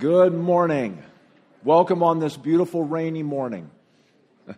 [0.00, 1.02] Good morning.
[1.62, 3.70] Welcome on this beautiful rainy morning.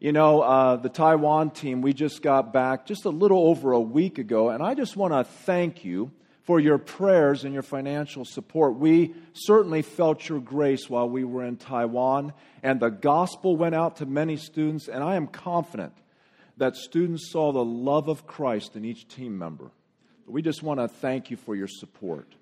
[0.00, 3.78] you know, uh, the Taiwan team, we just got back just a little over a
[3.78, 6.10] week ago, and I just want to thank you
[6.42, 8.74] for your prayers and your financial support.
[8.74, 12.32] We certainly felt your grace while we were in Taiwan,
[12.64, 15.92] and the gospel went out to many students, and I am confident
[16.56, 19.70] that students saw the love of Christ in each team member.
[20.26, 22.34] We just want to thank you for your support.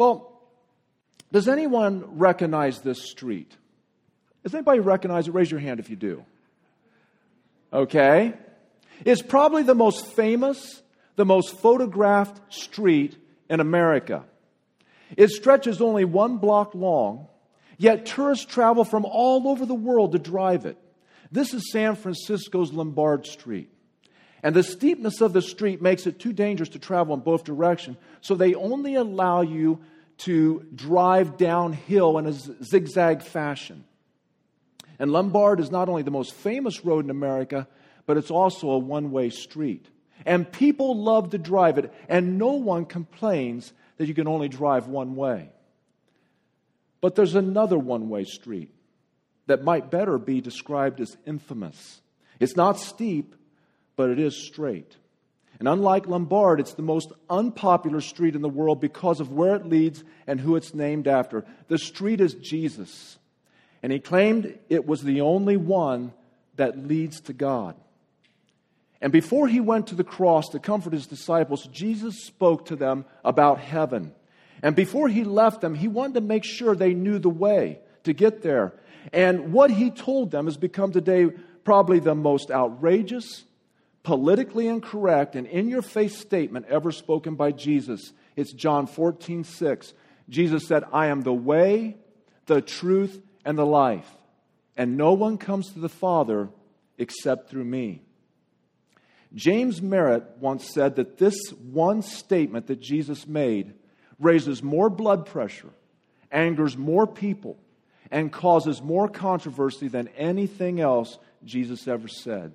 [0.00, 0.32] Well,
[1.30, 3.54] does anyone recognize this street?
[4.42, 5.34] Does anybody recognize it?
[5.34, 6.24] Raise your hand if you do.
[7.70, 8.32] Okay.
[9.04, 10.80] It's probably the most famous,
[11.16, 13.14] the most photographed street
[13.50, 14.24] in America.
[15.18, 17.28] It stretches only one block long,
[17.76, 20.78] yet tourists travel from all over the world to drive it.
[21.30, 23.68] This is San Francisco's Lombard Street.
[24.42, 27.98] And the steepness of the street makes it too dangerous to travel in both directions,
[28.22, 29.80] so they only allow you
[30.20, 33.84] to drive downhill in a zigzag fashion.
[34.98, 37.66] And Lombard is not only the most famous road in America,
[38.06, 39.86] but it's also a one way street.
[40.26, 44.86] And people love to drive it, and no one complains that you can only drive
[44.86, 45.48] one way.
[47.00, 48.74] But there's another one way street
[49.46, 52.00] that might better be described as infamous.
[52.38, 53.34] It's not steep,
[53.96, 54.96] but it is straight.
[55.60, 59.66] And unlike Lombard, it's the most unpopular street in the world because of where it
[59.66, 61.44] leads and who it's named after.
[61.68, 63.18] The street is Jesus.
[63.82, 66.12] And he claimed it was the only one
[66.56, 67.76] that leads to God.
[69.02, 73.04] And before he went to the cross to comfort his disciples, Jesus spoke to them
[73.22, 74.14] about heaven.
[74.62, 78.14] And before he left them, he wanted to make sure they knew the way to
[78.14, 78.72] get there.
[79.12, 81.26] And what he told them has become today
[81.64, 83.44] probably the most outrageous,
[84.02, 88.12] politically incorrect, and in your face statement ever spoken by Jesus.
[88.36, 89.94] It's John 14, 6.
[90.28, 91.96] Jesus said, I am the way,
[92.46, 94.08] the truth, and the life.
[94.76, 96.48] And no one comes to the Father
[96.96, 98.02] except through me.
[99.34, 103.74] James Merritt once said that this one statement that Jesus made
[104.18, 105.70] raises more blood pressure,
[106.32, 107.58] angers more people,
[108.10, 112.52] and causes more controversy than anything else Jesus ever said.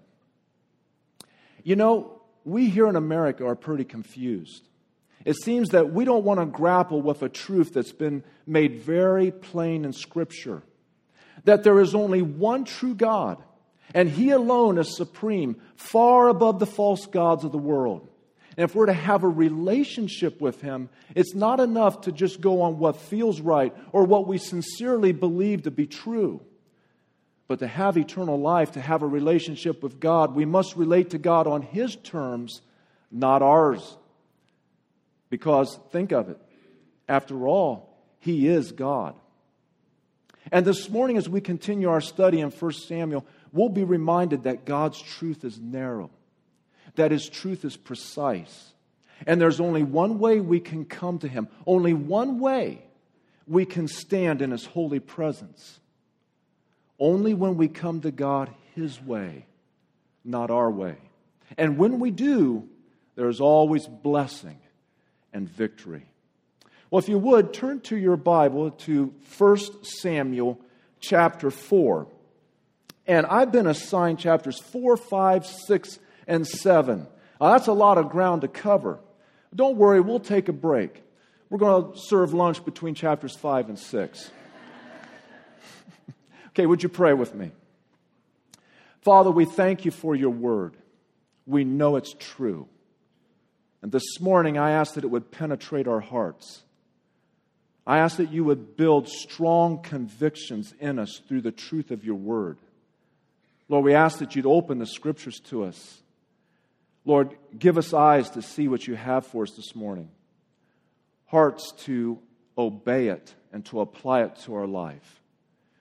[1.65, 4.63] You know, we here in America are pretty confused.
[5.25, 9.31] It seems that we don't want to grapple with a truth that's been made very
[9.31, 10.61] plain in Scripture
[11.45, 13.41] that there is only one true God,
[13.93, 18.07] and He alone is supreme, far above the false gods of the world.
[18.57, 22.61] And if we're to have a relationship with Him, it's not enough to just go
[22.61, 26.41] on what feels right or what we sincerely believe to be true.
[27.47, 31.17] But to have eternal life, to have a relationship with God, we must relate to
[31.17, 32.61] God on His terms,
[33.11, 33.97] not ours.
[35.29, 36.39] Because think of it.
[37.07, 39.15] After all, He is God.
[40.51, 44.65] And this morning, as we continue our study in 1 Samuel, we'll be reminded that
[44.65, 46.09] God's truth is narrow,
[46.95, 48.73] that His truth is precise.
[49.25, 52.83] And there's only one way we can come to Him, only one way
[53.47, 55.79] we can stand in His holy presence.
[56.99, 59.45] Only when we come to God His way,
[60.23, 60.97] not our way.
[61.57, 62.67] And when we do,
[63.15, 64.59] there's always blessing
[65.33, 66.05] and victory.
[66.89, 70.59] Well, if you would, turn to your Bible to 1 Samuel
[70.99, 72.07] chapter 4.
[73.07, 77.07] And I've been assigned chapters 4, 5, 6, and 7.
[77.39, 78.99] Now, that's a lot of ground to cover.
[79.53, 81.03] Don't worry, we'll take a break.
[81.49, 84.31] We're going to serve lunch between chapters 5 and 6.
[86.55, 87.51] Okay, would you pray with me?
[89.01, 90.77] Father, we thank you for your word.
[91.45, 92.67] We know it's true.
[93.81, 96.63] And this morning, I ask that it would penetrate our hearts.
[97.85, 102.15] I ask that you would build strong convictions in us through the truth of your
[102.15, 102.57] word.
[103.67, 106.01] Lord, we ask that you'd open the scriptures to us.
[107.03, 110.09] Lord, give us eyes to see what you have for us this morning,
[111.25, 112.17] hearts to
[112.57, 115.21] obey it and to apply it to our life.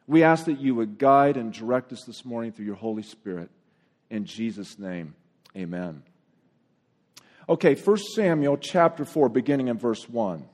[0.06, 3.50] We ask that you would guide and direct us this morning through your Holy Spirit.
[4.10, 5.14] In Jesus' name,
[5.56, 6.02] amen.
[7.48, 10.44] Okay, 1 Samuel chapter 4, beginning in verse 1.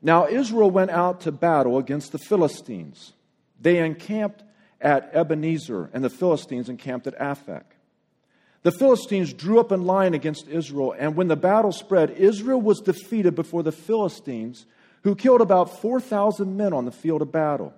[0.00, 3.12] Now Israel went out to battle against the Philistines.
[3.60, 4.42] They encamped
[4.80, 7.62] at Ebenezer, and the Philistines encamped at Aphek.
[8.62, 12.80] The Philistines drew up in line against Israel, and when the battle spread, Israel was
[12.80, 14.66] defeated before the Philistines,
[15.02, 17.74] who killed about 4,000 men on the field of battle.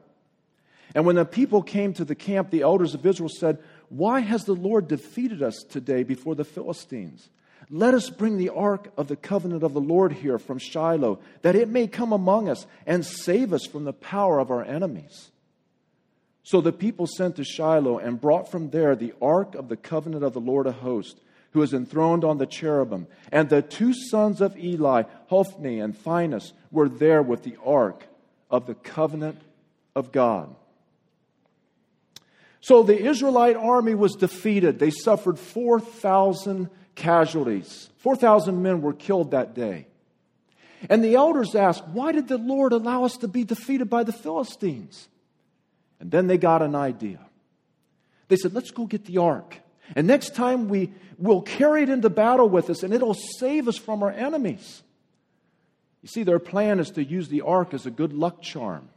[0.95, 4.45] And when the people came to the camp, the elders of Israel said, Why has
[4.45, 7.29] the Lord defeated us today before the Philistines?
[7.71, 11.57] Let us bring the ark of the covenant of the Lord here from Shiloh, that
[11.57, 15.31] it may come among us and save us from the power of our enemies.
[16.43, 20.25] So the people sent to Shiloh and brought from there the ark of the covenant
[20.25, 21.19] of the Lord of hosts,
[21.55, 23.07] who is enthroned on the cherubim.
[23.33, 28.07] And the two sons of Eli, Hophni and Phinehas, were there with the ark
[28.51, 29.41] of the covenant
[29.95, 30.55] of God.
[32.61, 34.81] So the Israelite army was defeated.
[34.81, 37.89] They suffered 4,000 casualties.
[37.99, 39.87] 4,000 men were killed that day.
[40.91, 44.13] And the elders asked, Why did the Lord allow us to be defeated by the
[44.13, 45.09] Philistines?
[46.01, 47.21] And then they got an idea.
[48.27, 49.61] They said, Let's go get the ark.
[49.95, 53.77] And next time we will carry it into battle with us, and it'll save us
[53.77, 54.83] from our enemies.
[56.03, 58.89] You see, their plan is to use the ark as a good luck charm,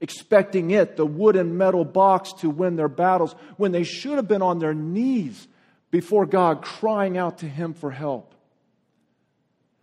[0.00, 4.28] expecting it, the wood and metal box, to win their battles when they should have
[4.28, 5.46] been on their knees
[5.90, 8.34] before God, crying out to Him for help.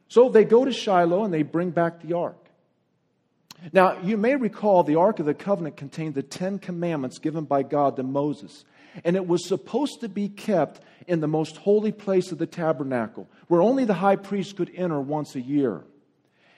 [0.07, 2.35] So they go to Shiloh and they bring back the ark.
[3.71, 7.63] Now, you may recall the Ark of the Covenant contained the Ten Commandments given by
[7.63, 8.65] God to Moses.
[9.03, 13.29] And it was supposed to be kept in the most holy place of the tabernacle,
[13.47, 15.83] where only the high priest could enter once a year.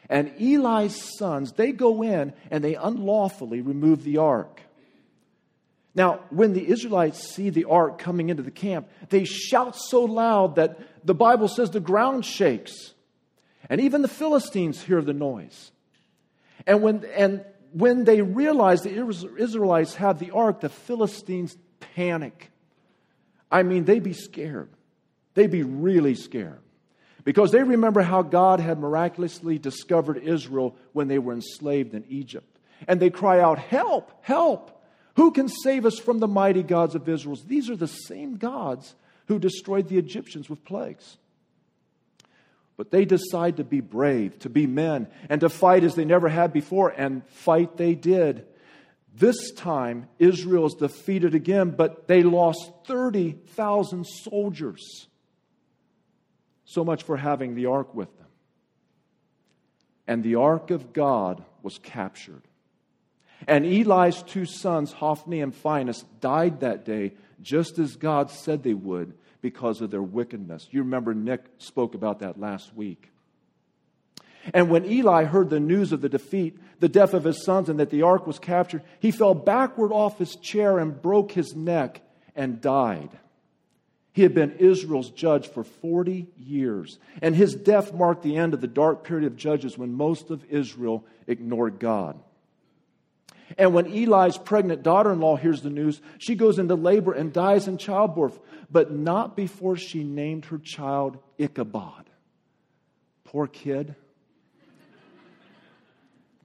[0.10, 4.62] And Eli's sons, they go in and they unlawfully remove the ark.
[5.96, 10.56] Now, when the Israelites see the ark coming into the camp, they shout so loud
[10.56, 12.94] that the Bible says the ground shakes.
[13.70, 15.72] And even the Philistines hear the noise.
[16.66, 21.56] And when, and when they realize the Israelites have the ark, the Philistines
[21.96, 22.52] panic.
[23.52, 24.70] I mean, they'd be scared.
[25.34, 26.60] They'd be really scared.
[27.24, 32.60] Because they remember how God had miraculously discovered Israel when they were enslaved in Egypt.
[32.88, 34.82] And they cry out, Help, help.
[35.16, 37.38] Who can save us from the mighty gods of Israel?
[37.48, 38.96] These are the same gods
[39.28, 41.18] who destroyed the Egyptians with plagues.
[42.76, 46.28] But they decide to be brave, to be men, and to fight as they never
[46.28, 48.46] had before, and fight they did.
[49.16, 55.08] This time, Israel is defeated again, but they lost 30,000 soldiers.
[56.66, 58.28] So much for having the ark with them.
[60.08, 62.42] And the ark of God was captured.
[63.48, 68.74] And Eli's two sons, Hophni and Phinehas, died that day just as God said they
[68.74, 70.68] would because of their wickedness.
[70.72, 73.13] You remember Nick spoke about that last week.
[74.54, 77.80] And when Eli heard the news of the defeat, the death of his sons, and
[77.80, 82.02] that the ark was captured, he fell backward off his chair and broke his neck
[82.36, 83.10] and died.
[84.12, 88.62] He had been Israel's judge for 40 years, and his death marked the end of
[88.62, 92.20] the dark period of judges when most of Israel ignored God.
[93.58, 97.34] And when Eli's pregnant daughter in law hears the news, she goes into labor and
[97.34, 102.10] dies in childbirth, but not before she named her child Ichabod.
[103.24, 103.96] Poor kid.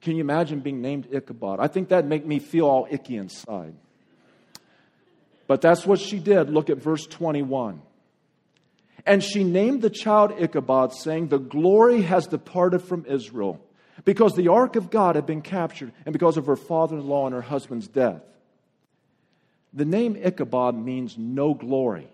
[0.01, 1.59] Can you imagine being named Ichabod?
[1.59, 3.75] I think that'd make me feel all icky inside.
[5.47, 6.49] But that's what she did.
[6.49, 7.81] Look at verse 21.
[9.05, 13.59] And she named the child Ichabod, saying, The glory has departed from Israel
[14.05, 17.25] because the ark of God had been captured and because of her father in law
[17.25, 18.21] and her husband's death.
[19.73, 22.07] The name Ichabod means no glory.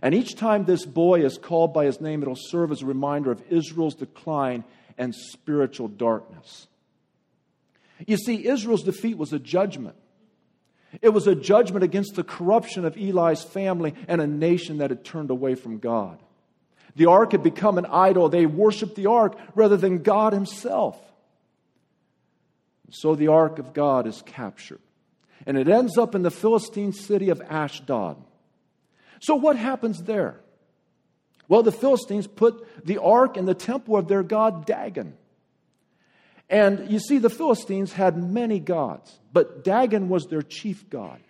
[0.00, 3.32] And each time this boy is called by his name, it'll serve as a reminder
[3.32, 4.64] of Israel's decline
[4.96, 6.67] and spiritual darkness.
[8.06, 9.96] You see, Israel's defeat was a judgment.
[11.02, 15.04] It was a judgment against the corruption of Eli's family and a nation that had
[15.04, 16.18] turned away from God.
[16.96, 18.28] The ark had become an idol.
[18.28, 20.98] They worshiped the ark rather than God Himself.
[22.90, 24.80] So the ark of God is captured.
[25.46, 28.16] And it ends up in the Philistine city of Ashdod.
[29.20, 30.40] So what happens there?
[31.48, 35.16] Well, the Philistines put the ark in the temple of their god Dagon.
[36.50, 41.20] And you see, the Philistines had many gods, but Dagon was their chief god.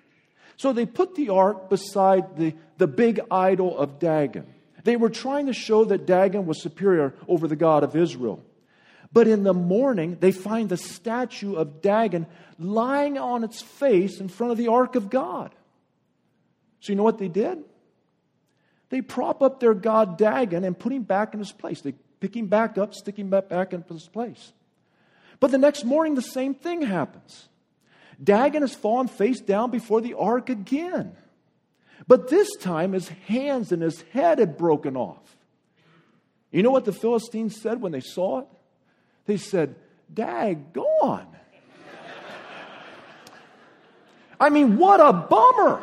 [0.57, 4.47] So they put the ark beside the, the big idol of Dagon.
[4.85, 8.43] They were trying to show that Dagon was superior over the God of Israel.
[9.13, 12.27] But in the morning, they find the statue of Dagon
[12.59, 15.55] lying on its face in front of the ark of God.
[16.81, 17.65] So, you know what they did?
[18.91, 21.81] They prop up their god Dagon and put him back in his place.
[21.81, 24.53] They pick him back up, stick him back in his place.
[25.41, 27.49] But the next morning, the same thing happens.
[28.23, 31.17] Dagon has fallen face down before the ark again.
[32.07, 35.37] But this time his hands and his head had broken off.
[36.51, 38.47] You know what the Philistines said when they saw it?
[39.27, 39.77] They said,
[40.13, 41.27] Dag gone.
[44.41, 45.83] I mean, what a bummer.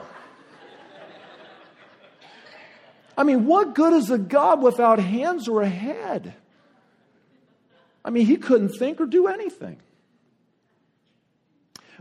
[3.18, 6.34] I mean, what good is a God without hands or a head?
[8.06, 9.78] I mean, he couldn't think or do anything.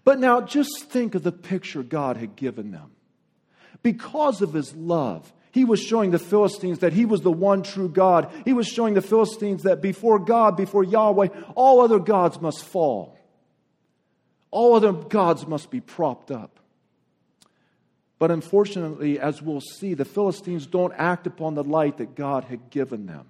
[0.04, 2.90] But now just think of the picture God had given them.
[3.82, 7.88] Because of his love, he was showing the Philistines that he was the one true
[7.88, 8.30] God.
[8.44, 13.18] He was showing the Philistines that before God, before Yahweh, all other gods must fall.
[14.50, 16.60] All other gods must be propped up.
[18.18, 22.68] But unfortunately, as we'll see, the Philistines don't act upon the light that God had
[22.70, 23.26] given them.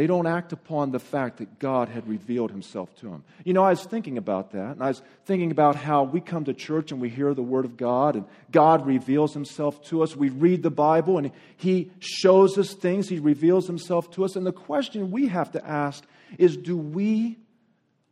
[0.00, 3.22] They don't act upon the fact that God had revealed himself to them.
[3.44, 6.46] You know, I was thinking about that, and I was thinking about how we come
[6.46, 10.16] to church and we hear the Word of God, and God reveals himself to us.
[10.16, 14.36] We read the Bible, and He shows us things, He reveals Himself to us.
[14.36, 16.02] And the question we have to ask
[16.38, 17.36] is do we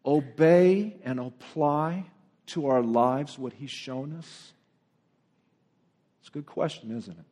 [0.04, 2.04] obey and apply
[2.49, 4.52] to our lives what He's shown us?
[6.21, 7.25] It's a good question, isn't it?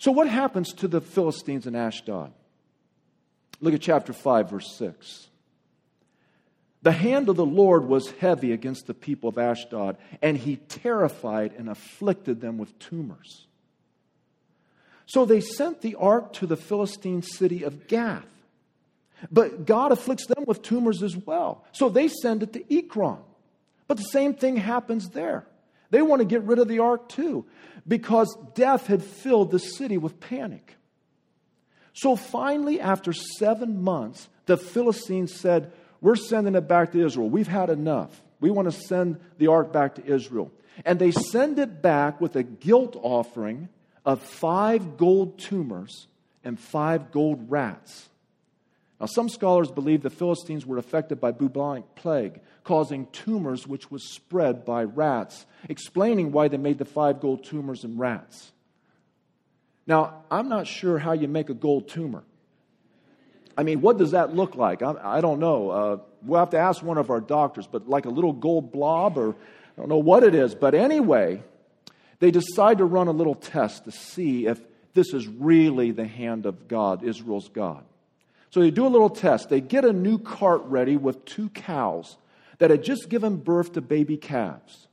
[0.00, 2.32] So, what happens to the Philistines in Ashdod?
[3.60, 5.28] Look at chapter 5, verse 6.
[6.80, 11.52] The hand of the Lord was heavy against the people of Ashdod, and he terrified
[11.58, 13.46] and afflicted them with tumors.
[15.04, 18.24] So they sent the ark to the Philistine city of Gath.
[19.30, 21.66] But God afflicts them with tumors as well.
[21.72, 23.18] So they send it to Ekron.
[23.86, 25.44] But the same thing happens there.
[25.90, 27.44] They want to get rid of the ark too
[27.86, 30.76] because death had filled the city with panic.
[31.92, 37.28] So finally, after seven months, the Philistines said, We're sending it back to Israel.
[37.28, 38.22] We've had enough.
[38.40, 40.50] We want to send the ark back to Israel.
[40.84, 43.68] And they send it back with a guilt offering
[44.04, 46.06] of five gold tumors
[46.42, 48.08] and five gold rats.
[49.00, 54.12] Now, some scholars believe the Philistines were affected by bubonic plague, causing tumors which was
[54.12, 58.52] spread by rats, explaining why they made the five gold tumors in rats.
[59.86, 62.24] Now, I'm not sure how you make a gold tumor.
[63.56, 64.82] I mean, what does that look like?
[64.82, 65.70] I, I don't know.
[65.70, 69.16] Uh, we'll have to ask one of our doctors, but like a little gold blob,
[69.16, 69.34] or I
[69.78, 70.54] don't know what it is.
[70.54, 71.42] But anyway,
[72.18, 74.60] they decide to run a little test to see if
[74.92, 77.84] this is really the hand of God, Israel's God.
[78.50, 79.48] So they do a little test.
[79.48, 82.16] They get a new cart ready with two cows
[82.58, 84.88] that had just given birth to baby calves.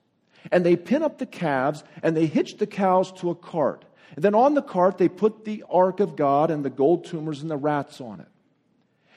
[0.52, 3.84] And they pin up the calves and they hitch the cows to a cart.
[4.16, 7.42] And then on the cart, they put the ark of God and the gold tumors
[7.42, 8.28] and the rats on it.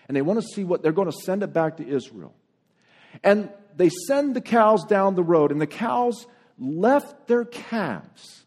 [0.09, 2.35] And they want to see what they're going to send it back to Israel.
[3.23, 6.27] And they send the cows down the road, and the cows
[6.59, 8.45] left their calves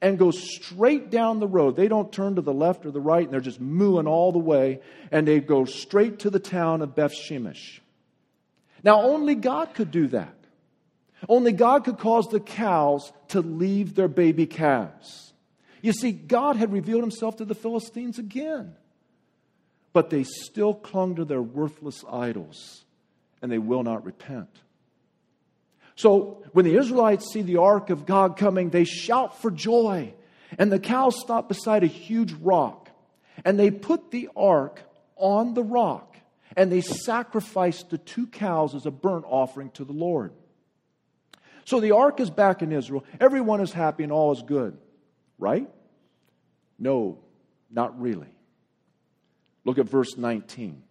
[0.00, 1.76] and go straight down the road.
[1.76, 4.38] They don't turn to the left or the right, and they're just mooing all the
[4.38, 7.80] way, and they go straight to the town of Beth Shemesh.
[8.82, 10.34] Now, only God could do that.
[11.28, 15.32] Only God could cause the cows to leave their baby calves.
[15.80, 18.74] You see, God had revealed himself to the Philistines again.
[19.92, 22.84] But they still clung to their worthless idols,
[23.40, 24.50] and they will not repent.
[25.96, 30.14] So when the Israelites see the ark of God coming, they shout for joy.
[30.58, 32.90] And the cows stop beside a huge rock.
[33.44, 34.80] And they put the ark
[35.16, 36.16] on the rock.
[36.56, 40.32] And they sacrifice the two cows as a burnt offering to the Lord.
[41.64, 43.04] So the ark is back in Israel.
[43.18, 44.78] Everyone is happy and all is good.
[45.38, 45.68] Right?
[46.78, 47.18] No,
[47.70, 48.28] not really.
[49.64, 50.82] Look at verse 19.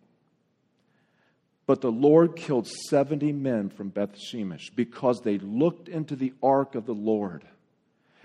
[1.68, 6.76] But the Lord killed 70 men from Beth Shemesh because they looked into the ark
[6.76, 7.44] of the Lord.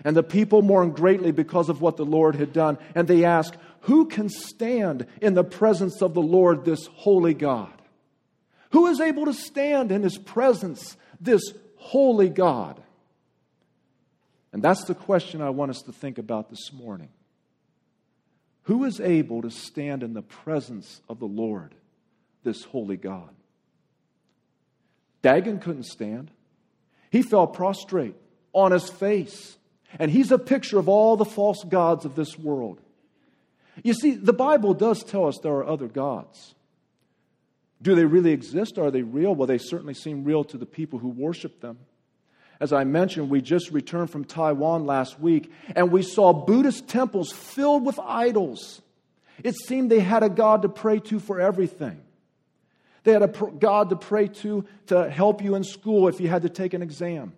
[0.03, 2.77] And the people mourned greatly because of what the Lord had done.
[2.95, 7.73] And they asked, Who can stand in the presence of the Lord, this holy God?
[8.71, 11.41] Who is able to stand in his presence, this
[11.77, 12.81] holy God?
[14.53, 17.09] And that's the question I want us to think about this morning.
[18.63, 21.73] Who is able to stand in the presence of the Lord?
[22.43, 23.29] This holy God.
[25.21, 26.31] Dagon couldn't stand.
[27.09, 28.15] He fell prostrate
[28.53, 29.57] on his face.
[29.99, 32.79] And he's a picture of all the false gods of this world.
[33.83, 36.55] You see, the Bible does tell us there are other gods.
[37.81, 38.77] Do they really exist?
[38.77, 39.33] Are they real?
[39.33, 41.79] Well, they certainly seem real to the people who worship them.
[42.59, 47.31] As I mentioned, we just returned from Taiwan last week, and we saw Buddhist temples
[47.31, 48.83] filled with idols.
[49.43, 51.99] It seemed they had a God to pray to for everything.
[53.03, 56.43] They had a God to pray to to help you in school if you had
[56.43, 57.33] to take an exam,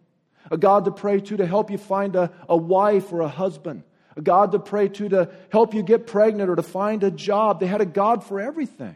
[0.51, 3.83] a God to pray to to help you find a, a wife or a husband,
[4.17, 7.59] a God to pray to to help you get pregnant or to find a job.
[7.59, 8.95] They had a God for everything.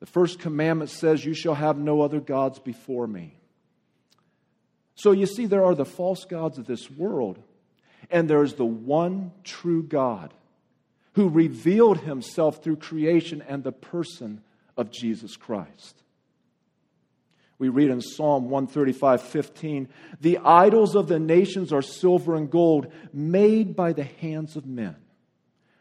[0.00, 3.34] The first commandment says, You shall have no other gods before me.
[4.94, 7.38] So you see, there are the false gods of this world,
[8.10, 10.32] and there's the one true God
[11.14, 14.42] who revealed himself through creation and the person
[14.76, 16.02] of Jesus Christ.
[17.58, 19.88] We read in Psalm 135 15,
[20.20, 24.96] the idols of the nations are silver and gold, made by the hands of men.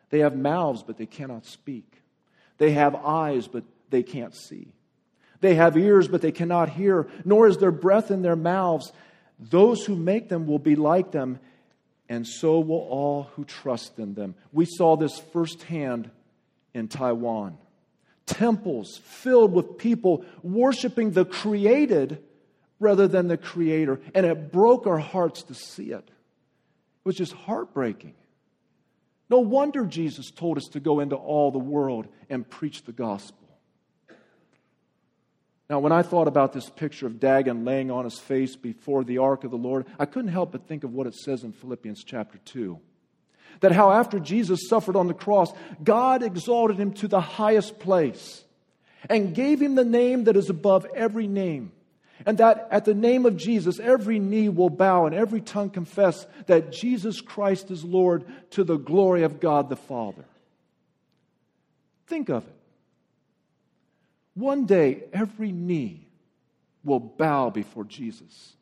[0.10, 2.02] They have mouths, but they cannot speak.
[2.58, 4.72] They have eyes, but they can't see.
[5.42, 8.94] They have ears, but they cannot hear, nor is there breath in their mouths.
[9.38, 11.40] Those who make them will be like them,
[12.08, 14.36] and so will all who trust in them.
[14.54, 16.10] We saw this firsthand
[16.74, 17.58] in Taiwan.
[18.26, 22.24] Temples filled with people worshiping the created
[22.80, 26.08] rather than the creator, and it broke our hearts to see it.
[26.08, 28.16] It was just heartbreaking.
[29.30, 33.46] No wonder Jesus told us to go into all the world and preach the gospel.
[35.70, 39.18] Now, when I thought about this picture of Dagon laying on his face before the
[39.18, 42.04] ark of the Lord, I couldn't help but think of what it says in Philippians
[42.04, 42.80] chapter 2.
[43.62, 45.52] That how after Jesus suffered on the cross,
[45.84, 48.44] God exalted him to the highest place
[49.10, 51.72] and gave him the name that is above every name.
[52.26, 56.26] And that at the name of Jesus, every knee will bow and every tongue confess
[56.48, 60.26] that Jesus Christ is Lord to the glory of God the Father.
[62.08, 62.56] Think of it.
[64.34, 66.08] One day, every knee
[66.84, 68.54] will bow before Jesus.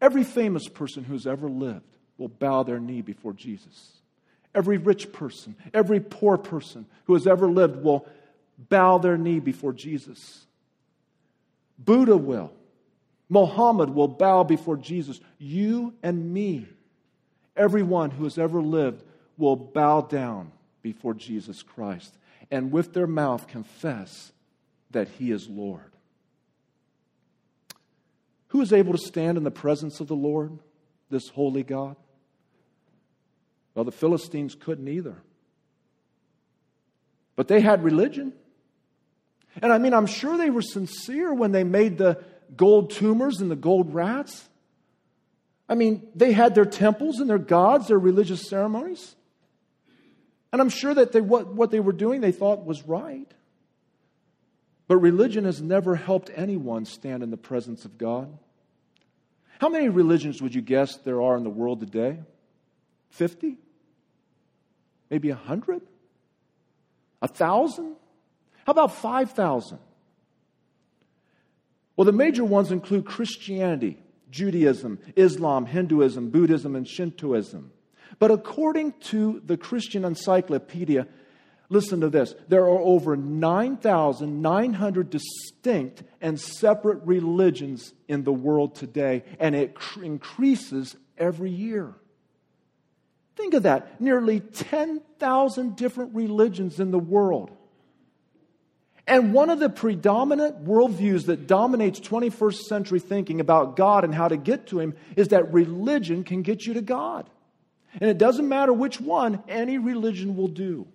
[0.00, 3.92] Every famous person who's ever lived will bow their knee before Jesus.
[4.54, 8.06] Every rich person, every poor person who has ever lived will
[8.58, 10.46] bow their knee before Jesus.
[11.78, 12.52] Buddha will.
[13.28, 15.20] Mohammed will bow before Jesus.
[15.38, 16.66] You and me,
[17.56, 19.02] everyone who has ever lived,
[19.36, 22.16] will bow down before Jesus Christ
[22.50, 24.32] and with their mouth confess
[24.90, 25.92] that He is Lord.
[28.48, 30.58] Who is able to stand in the presence of the Lord,
[31.10, 31.96] this holy God?
[33.76, 35.14] Well, the Philistines couldn't either.
[37.36, 38.32] But they had religion.
[39.60, 42.24] And I mean, I'm sure they were sincere when they made the
[42.56, 44.48] gold tumors and the gold rats.
[45.68, 49.14] I mean, they had their temples and their gods, their religious ceremonies.
[50.52, 53.30] And I'm sure that they, what, what they were doing they thought was right.
[54.88, 58.38] But religion has never helped anyone stand in the presence of God.
[59.58, 62.20] How many religions would you guess there are in the world today?
[63.10, 63.58] 50?
[65.10, 65.82] Maybe a 100?
[67.22, 67.96] A thousand?
[68.66, 69.78] How about 5,000?
[71.96, 73.98] Well, the major ones include Christianity,
[74.30, 77.72] Judaism, Islam, Hinduism, Buddhism, and Shintoism.
[78.18, 81.06] But according to the Christian Encyclopedia,
[81.68, 89.24] listen to this there are over 9,900 distinct and separate religions in the world today,
[89.38, 91.94] and it cr- increases every year.
[93.36, 97.50] Think of that nearly 10,000 different religions in the world.
[99.06, 104.26] And one of the predominant worldviews that dominates 21st century thinking about God and how
[104.26, 107.30] to get to Him is that religion can get you to God.
[108.00, 110.88] And it doesn't matter which one, any religion will do.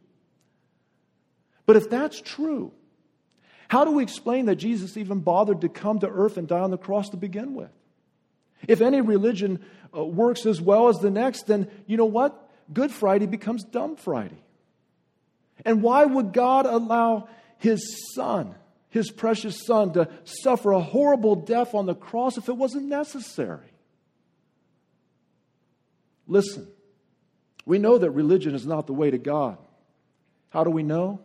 [1.65, 2.73] But if that's true,
[3.69, 6.71] how do we explain that Jesus even bothered to come to earth and die on
[6.71, 7.71] the cross to begin with?
[8.67, 9.63] If any religion
[9.95, 12.49] uh, works as well as the next, then you know what?
[12.71, 14.41] Good Friday becomes Dumb Friday.
[15.65, 17.27] And why would God allow
[17.57, 18.55] his son,
[18.89, 23.67] his precious son, to suffer a horrible death on the cross if it wasn't necessary?
[26.27, 26.67] Listen,
[27.65, 29.57] we know that religion is not the way to God.
[30.49, 31.19] How do we know?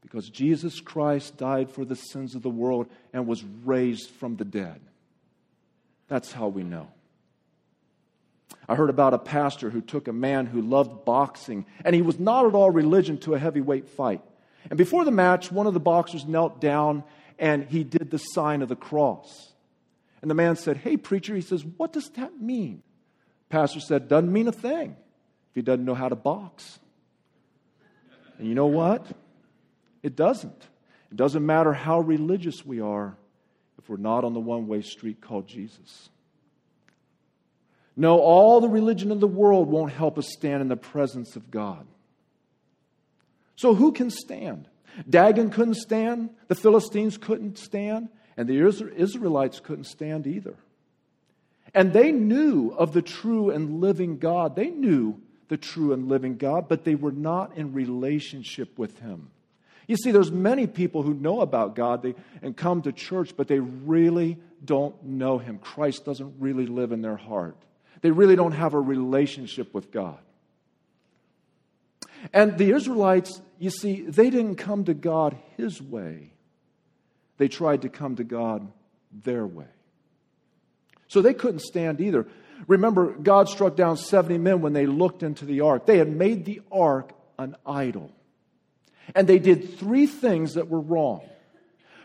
[0.00, 4.44] Because Jesus Christ died for the sins of the world and was raised from the
[4.44, 4.80] dead.
[6.08, 6.88] That's how we know.
[8.68, 12.18] I heard about a pastor who took a man who loved boxing, and he was
[12.18, 14.22] not at all religion to a heavyweight fight.
[14.70, 17.04] And before the match, one of the boxers knelt down
[17.38, 19.52] and he did the sign of the cross.
[20.20, 22.82] And the man said, Hey, preacher, he says, What does that mean?
[23.48, 24.96] Pastor said, Doesn't mean a thing
[25.50, 26.78] if he doesn't know how to box.
[28.38, 29.04] And you know what?
[30.02, 30.62] It doesn't.
[31.10, 33.16] It doesn't matter how religious we are
[33.78, 36.08] if we're not on the one way street called Jesus.
[37.96, 41.50] No, all the religion of the world won't help us stand in the presence of
[41.50, 41.86] God.
[43.56, 44.68] So, who can stand?
[45.08, 50.56] Dagon couldn't stand, the Philistines couldn't stand, and the Israelites couldn't stand either.
[51.74, 54.56] And they knew of the true and living God.
[54.56, 59.30] They knew the true and living God, but they were not in relationship with Him.
[59.86, 63.48] You see, there's many people who know about God they, and come to church, but
[63.48, 65.58] they really don't know Him.
[65.58, 67.56] Christ doesn't really live in their heart.
[68.02, 70.18] They really don't have a relationship with God.
[72.32, 76.32] And the Israelites, you see, they didn't come to God His way,
[77.38, 78.70] they tried to come to God
[79.10, 79.66] their way.
[81.08, 82.26] So they couldn't stand either.
[82.66, 85.84] Remember, God struck down 70 men when they looked into the ark.
[85.84, 88.12] They had made the ark an idol.
[89.14, 91.28] And they did three things that were wrong.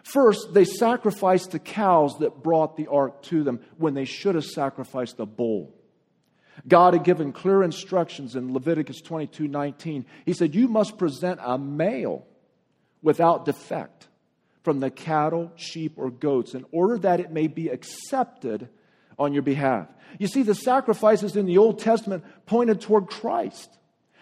[0.03, 4.45] First, they sacrificed the cows that brought the ark to them when they should have
[4.45, 5.73] sacrificed a bull.
[6.65, 10.05] God had given clear instructions in Leviticus 22 19.
[10.25, 12.25] He said, You must present a male
[13.01, 14.07] without defect
[14.63, 18.69] from the cattle, sheep, or goats in order that it may be accepted
[19.19, 19.87] on your behalf.
[20.19, 23.69] You see, the sacrifices in the Old Testament pointed toward Christ.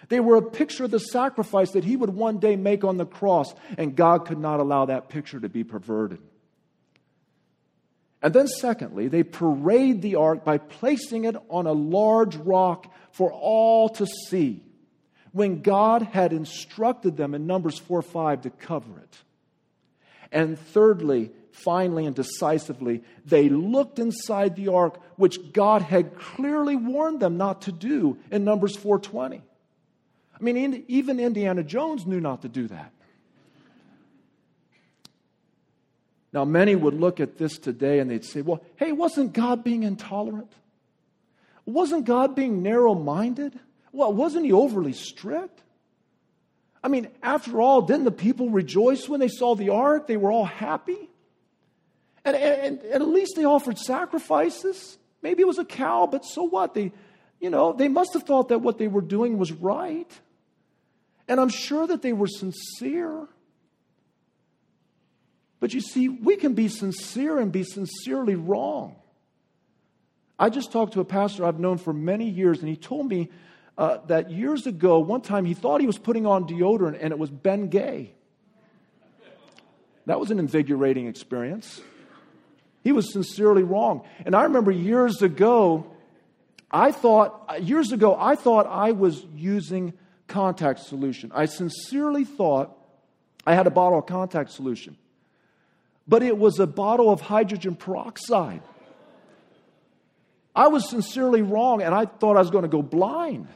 [0.09, 3.05] They were a picture of the sacrifice that he would one day make on the
[3.05, 6.19] cross, and God could not allow that picture to be perverted.
[8.25, 13.31] And then, secondly, they parade the ark by placing it on a large rock for
[13.31, 14.63] all to see
[15.31, 19.17] when God had instructed them in Numbers 4 5 to cover it.
[20.31, 27.19] And thirdly, finally and decisively, they looked inside the ark, which God had clearly warned
[27.19, 29.43] them not to do in Numbers 4:20.
[30.33, 32.91] I mean, even Indiana Jones knew not to do that.
[36.35, 39.83] Now, many would look at this today and they'd say, well, hey, wasn't God being
[39.83, 40.51] intolerant?
[41.65, 43.57] Wasn't God being narrow minded?
[43.93, 45.61] Well, wasn't he overly strict?
[46.83, 50.07] I mean, after all, didn't the people rejoice when they saw the ark?
[50.07, 51.09] They were all happy.
[52.25, 54.97] And, and, and at least they offered sacrifices.
[55.21, 56.73] Maybe it was a cow, but so what?
[56.73, 56.91] They,
[57.39, 60.11] you know, they must have thought that what they were doing was right.
[61.29, 63.25] And I'm sure that they were sincere.
[65.65, 68.97] But you see, we can be sincere and be sincerely wrong.
[70.37, 73.29] I just talked to a pastor I've known for many years, and he told me
[73.75, 77.17] uh, that years ago, one time he thought he was putting on deodorant and it
[77.17, 78.13] was Ben Gay.
[80.05, 81.81] That was an invigorating experience.
[82.83, 84.07] He was sincerely wrong.
[84.23, 85.87] And I remember years ago,
[86.69, 89.93] I thought, years ago, I thought I was using
[90.27, 91.31] contact solution.
[91.33, 92.77] I sincerely thought
[93.47, 94.95] I had a bottle of contact solution
[96.07, 98.61] but it was a bottle of hydrogen peroxide.
[100.55, 103.47] I was sincerely wrong and I thought I was going to go blind.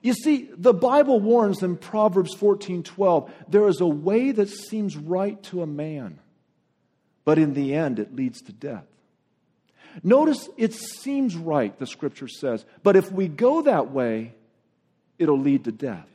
[0.00, 4.96] You see, the Bible warns in Proverbs 14 12, there is a way that seems
[4.96, 6.18] right to a man,
[7.24, 8.86] but in the end it leads to death.
[10.02, 14.34] Notice it seems right, the scripture says, but if we go that way,
[15.18, 16.08] it'll lead to death.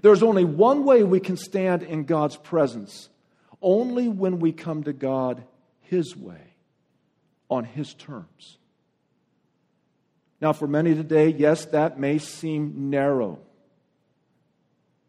[0.00, 3.10] There's only one way we can stand in God's presence
[3.60, 5.44] only when we come to God
[5.82, 6.54] His way,
[7.48, 8.58] on His terms.
[10.40, 13.38] Now, for many today, yes, that may seem narrow.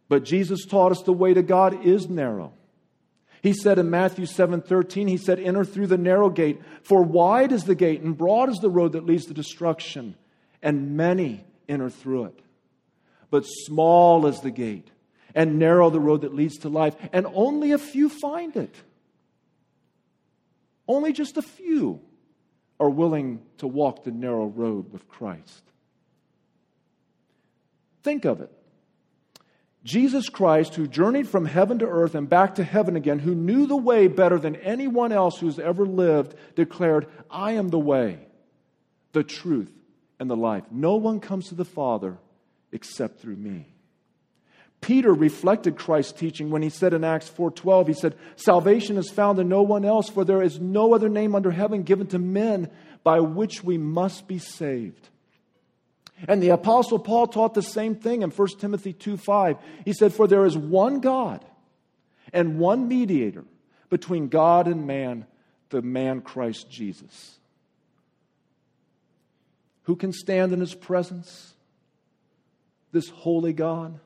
[0.07, 2.53] But Jesus taught us the way to God is narrow.
[3.41, 7.51] He said in Matthew 7 13, He said, Enter through the narrow gate, for wide
[7.51, 10.15] is the gate and broad is the road that leads to destruction,
[10.61, 12.42] and many enter through it
[13.33, 14.91] but small is the gate,
[15.33, 18.75] and narrow the road that leads to life, and only a few find it.
[20.87, 21.99] Only just a few
[22.79, 25.63] are willing to walk the narrow road with Christ.
[28.03, 28.51] Think of it.
[29.83, 33.65] Jesus Christ, who journeyed from heaven to earth and back to heaven again, who knew
[33.65, 38.27] the way better than anyone else who's ever lived, declared, I am the way,
[39.11, 39.71] the truth,
[40.19, 40.65] and the life.
[40.69, 42.19] No one comes to the Father
[42.73, 43.67] except through me.
[44.81, 49.39] Peter reflected Christ's teaching when he said in Acts 4:12 he said salvation is found
[49.39, 52.69] in no one else for there is no other name under heaven given to men
[53.01, 55.09] by which we must be saved.
[56.27, 59.57] And the apostle Paul taught the same thing in 1 Timothy 2:5.
[59.85, 61.45] He said for there is one God
[62.33, 63.45] and one mediator
[63.89, 65.25] between God and man,
[65.69, 67.39] the man Christ Jesus.
[69.83, 71.52] Who can stand in his presence?
[72.93, 73.99] This holy God?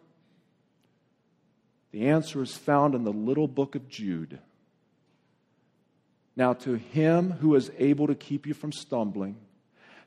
[1.92, 4.40] The answer is found in the little book of Jude.
[6.36, 9.38] Now, to him who is able to keep you from stumbling,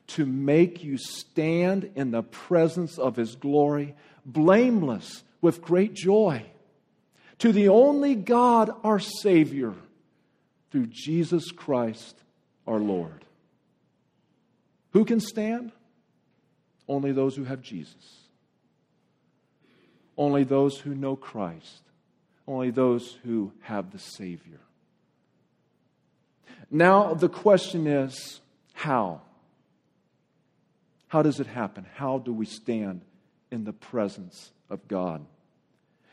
[0.07, 6.45] to make you stand in the presence of his glory, blameless with great joy,
[7.39, 9.73] to the only God, our Savior,
[10.71, 12.17] through Jesus Christ
[12.65, 13.25] our Lord.
[14.91, 15.71] Who can stand?
[16.87, 18.20] Only those who have Jesus.
[20.21, 21.81] Only those who know Christ,
[22.47, 24.59] only those who have the Savior.
[26.69, 28.39] Now, the question is
[28.73, 29.21] how?
[31.07, 31.87] How does it happen?
[31.95, 33.01] How do we stand
[33.49, 35.25] in the presence of God?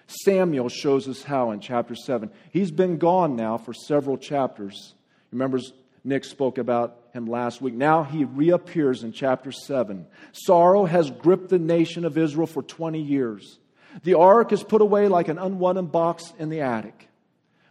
[0.06, 2.30] Samuel shows us how in chapter 7.
[2.50, 4.94] He's been gone now for several chapters.
[5.32, 5.60] Remember,
[6.02, 7.74] Nick spoke about him last week.
[7.74, 10.06] Now he reappears in chapter 7.
[10.32, 13.58] Sorrow has gripped the nation of Israel for 20 years.
[14.02, 17.08] The ark is put away like an unwanted box in the attic.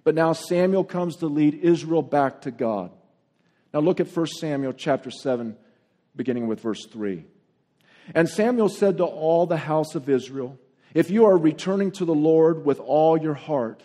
[0.03, 2.91] But now Samuel comes to lead Israel back to God.
[3.73, 5.55] Now look at 1 Samuel chapter 7,
[6.15, 7.25] beginning with verse 3.
[8.15, 10.57] And Samuel said to all the house of Israel,
[10.93, 13.83] If you are returning to the Lord with all your heart,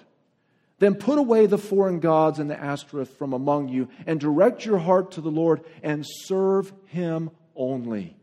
[0.78, 4.78] then put away the foreign gods and the Ashtoreth from among you, and direct your
[4.78, 8.16] heart to the Lord and serve him only.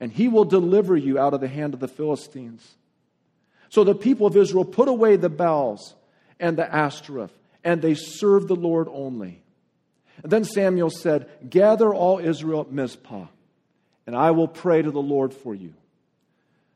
[0.00, 2.76] And he will deliver you out of the hand of the Philistines.
[3.68, 5.94] So the people of Israel put away the Baals
[6.40, 9.42] and the Ashtoreth, and they served the Lord only.
[10.22, 13.26] And then Samuel said, Gather all Israel at Mizpah,
[14.06, 15.74] and I will pray to the Lord for you.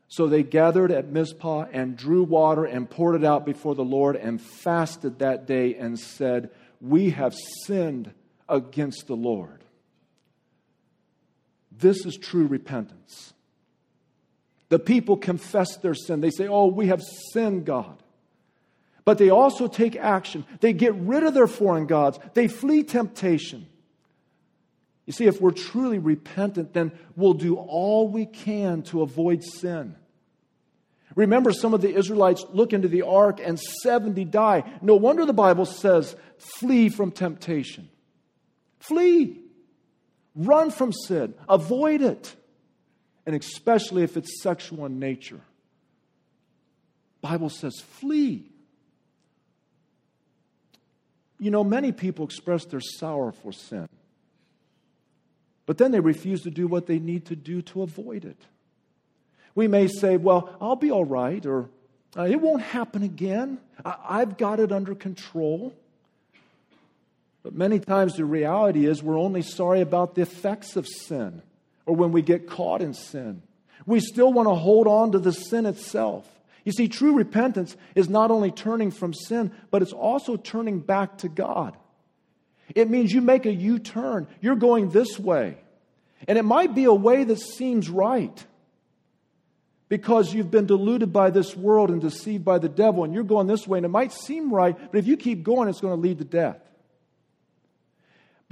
[0.08, 4.14] So they gathered at Mizpah and drew water and poured it out before the Lord
[4.14, 6.50] and fasted that day and said,
[6.82, 8.12] We have sinned
[8.46, 9.61] against the Lord.
[11.78, 13.32] This is true repentance.
[14.68, 16.20] The people confess their sin.
[16.20, 18.02] They say, Oh, we have sinned, God.
[19.04, 20.46] But they also take action.
[20.60, 23.66] They get rid of their foreign gods, they flee temptation.
[25.04, 29.96] You see, if we're truly repentant, then we'll do all we can to avoid sin.
[31.16, 34.62] Remember, some of the Israelites look into the ark and 70 die.
[34.80, 37.90] No wonder the Bible says, flee from temptation.
[38.78, 39.41] Flee.
[40.34, 41.34] Run from sin.
[41.48, 42.34] Avoid it.
[43.26, 45.40] And especially if it's sexual in nature.
[47.20, 48.50] Bible says, flee.
[51.38, 53.88] You know, many people express their sorrow for sin.
[55.66, 58.38] But then they refuse to do what they need to do to avoid it.
[59.54, 61.68] We may say, well, I'll be all right, or
[62.16, 63.58] uh, it won't happen again.
[63.84, 65.74] I- have got it under control.
[67.42, 71.42] But many times the reality is we're only sorry about the effects of sin
[71.86, 73.42] or when we get caught in sin.
[73.84, 76.28] We still want to hold on to the sin itself.
[76.64, 81.18] You see, true repentance is not only turning from sin, but it's also turning back
[81.18, 81.76] to God.
[82.74, 84.28] It means you make a U turn.
[84.40, 85.58] You're going this way.
[86.28, 88.46] And it might be a way that seems right
[89.88, 93.46] because you've been deluded by this world and deceived by the devil, and you're going
[93.46, 96.00] this way, and it might seem right, but if you keep going, it's going to
[96.00, 96.56] lead to death.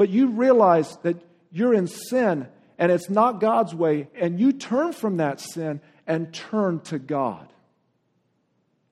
[0.00, 1.16] But you realize that
[1.52, 6.32] you're in sin and it's not God's way, and you turn from that sin and
[6.32, 7.52] turn to God.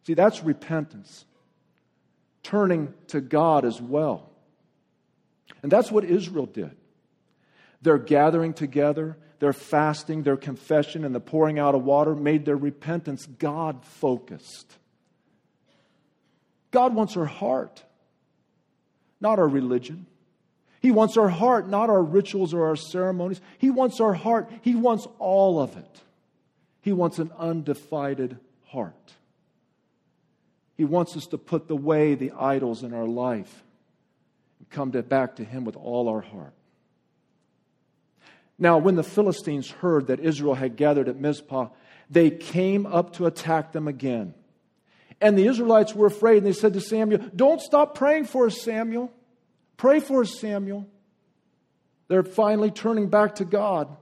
[0.07, 1.25] See, that's repentance.
[2.43, 4.29] Turning to God as well.
[5.63, 6.77] And that's what Israel did.
[7.81, 12.59] They're gathering together, their fasting, their confession, and the pouring out of water made their
[12.59, 14.71] repentance God focused.
[16.71, 17.83] God wants our heart,
[19.23, 20.05] not our religion.
[20.81, 23.41] He wants our heart, not our rituals or our ceremonies.
[23.59, 24.51] He wants our heart.
[24.63, 26.01] He wants all of it.
[26.81, 28.95] He wants an undivided heart.
[30.77, 33.65] He wants us to put away the idols in our life
[34.61, 36.55] and come to, back to Him with all our heart.
[38.59, 41.69] Now, when the Philistines heard that Israel had gathered at Mizpah,
[42.11, 44.35] they came up to attack them again.
[45.21, 48.63] And the Israelites were afraid, and they said to Samuel, Don't stop praying for us,
[48.63, 49.13] Samuel.
[49.79, 50.87] Pray for Samuel.
[52.09, 53.97] They're finally turning back to God.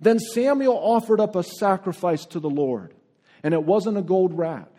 [0.00, 2.92] Then Samuel offered up a sacrifice to the Lord,
[3.42, 4.70] and it wasn't a gold rat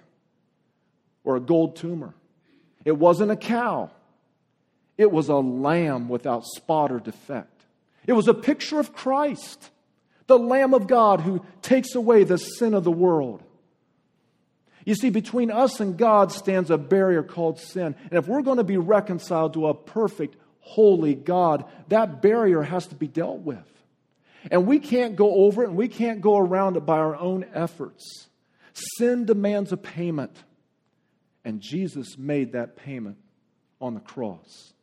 [1.23, 2.13] or a gold tumor,
[2.85, 3.89] it wasn't a cow,
[4.97, 7.65] it was a lamb without spot or defect.
[8.05, 9.69] It was a picture of Christ,
[10.27, 13.43] the Lamb of God who takes away the sin of the world.
[14.85, 17.95] You see, between us and God stands a barrier called sin.
[18.09, 22.87] And if we're going to be reconciled to a perfect, holy God, that barrier has
[22.87, 23.65] to be dealt with.
[24.51, 27.45] And we can't go over it and we can't go around it by our own
[27.53, 28.27] efforts.
[28.97, 30.35] Sin demands a payment.
[31.43, 33.17] And Jesus made that payment
[33.81, 34.73] on the cross.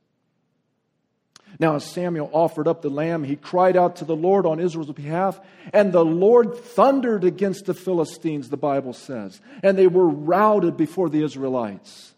[1.59, 4.93] Now, as Samuel offered up the lamb, he cried out to the Lord on Israel's
[4.93, 5.41] behalf,
[5.73, 11.09] and the Lord thundered against the Philistines, the Bible says, and they were routed before
[11.09, 12.15] the Israelites.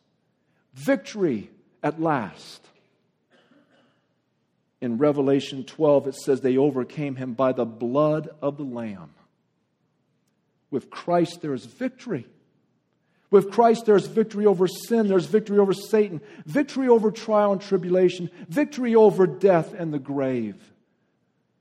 [0.74, 1.50] Victory
[1.82, 2.66] at last.
[4.80, 9.10] In Revelation 12, it says they overcame him by the blood of the Lamb.
[10.70, 12.26] With Christ, there is victory.
[13.30, 18.30] With Christ, there's victory over sin, there's victory over Satan, victory over trial and tribulation,
[18.48, 20.56] victory over death and the grave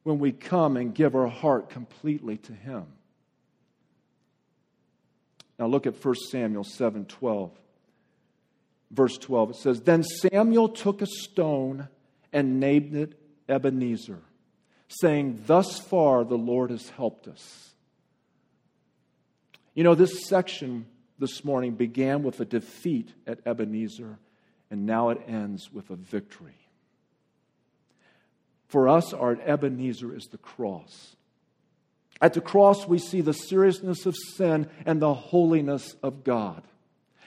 [0.04, 2.86] when we come and give our heart completely to Him.
[5.60, 7.52] Now look at 1 Samuel 7 12.
[8.90, 11.90] Verse 12, it says, Then Samuel took a stone
[12.32, 14.22] and named it Ebenezer,
[14.88, 17.72] saying, Thus far the Lord has helped us.
[19.74, 20.86] You know, this section
[21.20, 24.20] this morning began with a defeat at Ebenezer,
[24.70, 26.58] and now it ends with a victory.
[28.68, 31.16] For us, our Ebenezer is the cross.
[32.22, 36.64] At the cross, we see the seriousness of sin and the holiness of God.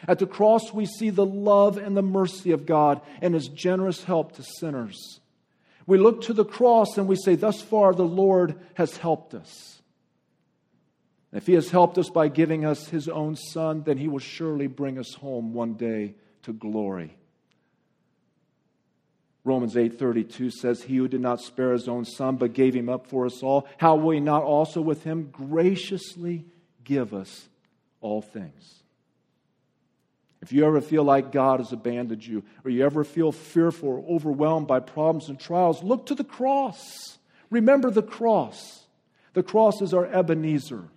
[0.06, 4.04] At the cross, we see the love and the mercy of God and His generous
[4.04, 5.20] help to sinners.
[5.86, 9.79] We look to the cross and we say, Thus far, the Lord has helped us.
[11.32, 14.66] If He has helped us by giving us His own Son, then He will surely
[14.66, 17.16] bring us home one day to glory.
[19.44, 23.06] Romans 8:32 says he who did not spare his own son but gave him up
[23.06, 26.44] for us all how will he not also with him graciously
[26.84, 27.48] give us
[28.02, 28.82] all things?
[30.42, 34.14] If you ever feel like God has abandoned you or you ever feel fearful or
[34.14, 37.18] overwhelmed by problems and trials look to the cross.
[37.50, 38.84] Remember the cross.
[39.32, 40.88] The cross is our Ebenezer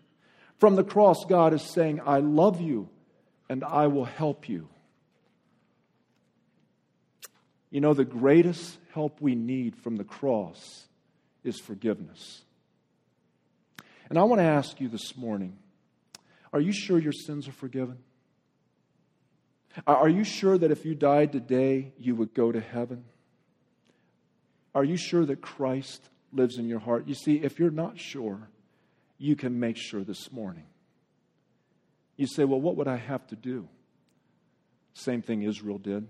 [0.63, 2.87] from the cross God is saying I love you
[3.49, 4.69] and I will help you
[7.73, 10.85] you know, the greatest help we need from the cross
[11.43, 12.43] is forgiveness.
[14.11, 15.57] And I want to ask you this morning
[16.53, 17.97] are you sure your sins are forgiven?
[19.87, 23.05] Are you sure that if you died today, you would go to heaven?
[24.75, 27.07] Are you sure that Christ lives in your heart?
[27.07, 28.49] You see, if you're not sure,
[29.23, 30.65] you can make sure this morning.
[32.17, 33.69] You say, well, what would I have to do?
[34.95, 36.05] Same thing Israel did.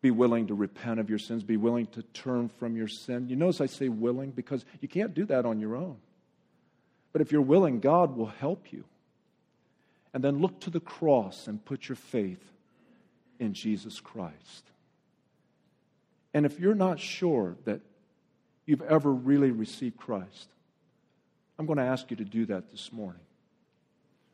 [0.00, 1.42] Be willing to repent of your sins.
[1.42, 3.28] Be willing to turn from your sin.
[3.28, 5.96] You notice I say willing because you can't do that on your own.
[7.12, 8.84] But if you're willing, God will help you.
[10.14, 12.44] And then look to the cross and put your faith
[13.40, 14.70] in Jesus Christ.
[16.32, 17.80] And if you're not sure that
[18.66, 20.48] you've ever really received Christ,
[21.58, 23.20] I'm going to ask you to do that this morning.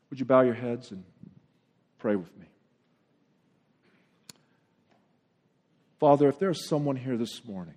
[0.09, 1.03] Would you bow your heads and
[1.97, 2.45] pray with me?
[5.99, 7.75] Father, if there's someone here this morning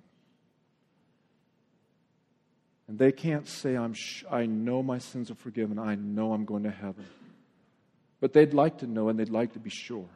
[2.88, 6.44] and they can't say, I'm sh- I know my sins are forgiven, I know I'm
[6.44, 7.06] going to heaven,
[8.20, 10.08] but they'd like to know and they'd like to be sure,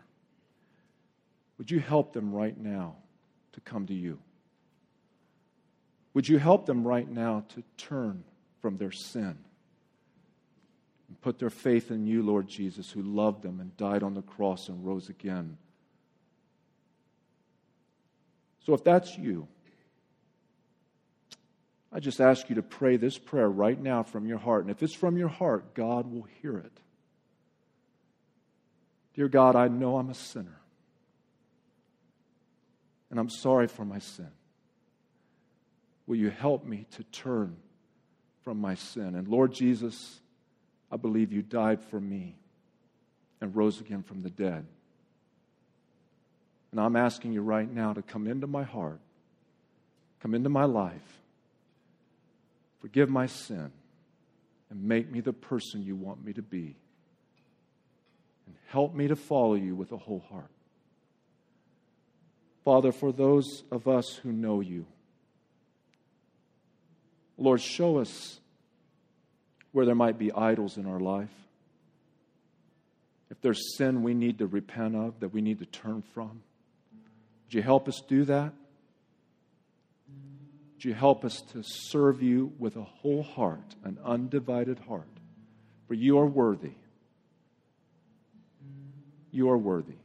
[1.56, 2.96] would you help them right now
[3.52, 4.18] to come to you?
[6.14, 8.24] Would you help them right now to turn
[8.60, 9.38] from their sin
[11.08, 14.22] and put their faith in you, Lord Jesus, who loved them and died on the
[14.22, 15.56] cross and rose again?
[18.66, 19.48] So if that's you,
[21.92, 24.62] I just ask you to pray this prayer right now from your heart.
[24.62, 26.72] And if it's from your heart, God will hear it.
[29.14, 30.60] Dear God, I know I'm a sinner.
[33.10, 34.30] And I'm sorry for my sin.
[36.06, 37.56] Will you help me to turn
[38.50, 39.14] from my sin?
[39.14, 40.18] And Lord Jesus,
[40.90, 42.34] I believe you died for me
[43.40, 44.66] and rose again from the dead.
[46.72, 48.98] And I'm asking you right now to come into my heart,
[50.18, 51.20] come into my life,
[52.80, 53.70] forgive my sin,
[54.68, 56.74] and make me the person you want me to be.
[58.46, 60.50] And help me to follow you with a whole heart.
[62.64, 64.86] Father, for those of us who know you,
[67.38, 68.39] Lord, show us
[69.72, 71.30] where there might be idols in our life.
[73.30, 76.42] If there's sin we need to repent of, that we need to turn from.
[77.46, 78.52] Would you help us do that?
[80.74, 85.08] Would you help us to serve you with a whole heart, an undivided heart?
[85.86, 86.72] For you are worthy.
[89.30, 89.98] You are worthy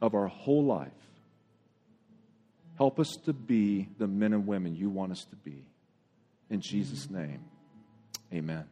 [0.00, 0.90] of our whole life.
[2.76, 5.64] Help us to be the men and women you want us to be.
[6.50, 7.44] In Jesus' name,
[8.32, 8.64] amen.